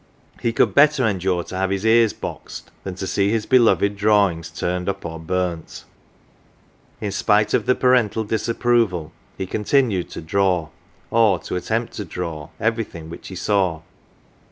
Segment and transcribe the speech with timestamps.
[0.41, 4.49] He could better endure to have his ears boxed than to see hi* beloved drawings
[4.49, 5.83] torn up or burnt.
[6.99, 10.69] In spite of the parental disapproval he continued to draw,
[11.11, 13.83] or to attempt to draw, everything which he saw.